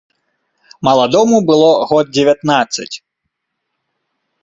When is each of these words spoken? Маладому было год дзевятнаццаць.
Маладому 0.87 1.37
было 1.51 1.69
год 1.93 2.05
дзевятнаццаць. 2.15 2.91